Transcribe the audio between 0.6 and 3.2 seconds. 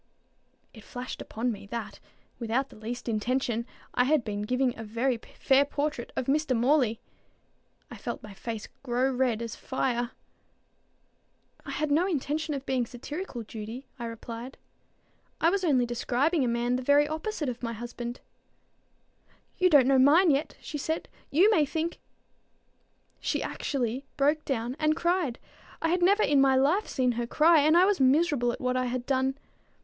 It flashed upon me, that, without the least